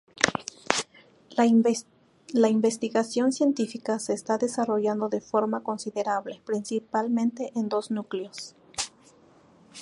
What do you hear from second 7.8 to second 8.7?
núcleos.